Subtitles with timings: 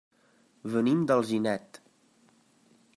[0.77, 1.81] Venim d'Alginet.